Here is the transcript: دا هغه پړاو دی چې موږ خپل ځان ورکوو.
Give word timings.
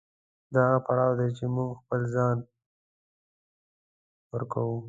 دا 0.53 0.61
هغه 0.69 0.79
پړاو 0.85 1.17
دی 1.19 1.29
چې 1.37 1.45
موږ 1.55 1.69
خپل 1.81 2.01
ځان 2.15 2.37
ورکوو. 4.33 4.77